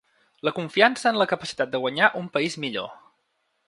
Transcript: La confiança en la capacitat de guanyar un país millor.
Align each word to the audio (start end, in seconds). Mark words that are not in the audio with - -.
La 0.47 0.53
confiança 0.59 1.11
en 1.11 1.21
la 1.23 1.29
capacitat 1.33 1.71
de 1.77 1.83
guanyar 1.87 2.11
un 2.25 2.35
país 2.39 2.61
millor. 2.67 2.95